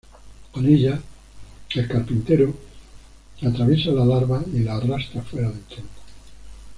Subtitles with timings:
[0.51, 0.99] Con ella
[1.75, 2.51] el carpintero
[3.43, 6.01] atraviesa la larva y la arrastra fuera del tronco.